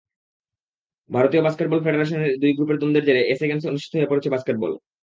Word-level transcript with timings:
ভারতীয় 1.09 1.41
বাস্কেটবল 1.43 1.79
ফেডারেশনের 1.83 2.31
দুই 2.41 2.51
গ্রুপের 2.53 2.77
দ্বন্দ্বের 2.79 3.05
জেরে 3.07 3.21
এসএ 3.31 3.45
গেমসে 3.49 3.69
অনিশ্চিত 3.69 3.93
হয়ে 3.95 4.09
পড়েছে 4.11 4.33
বাস্কেটবল। 4.33 4.71